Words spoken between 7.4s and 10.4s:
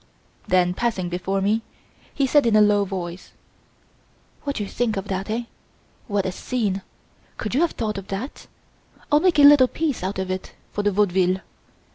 you have thought of that? I'll make a little piece out of